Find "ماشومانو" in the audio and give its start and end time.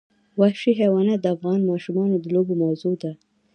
1.71-2.15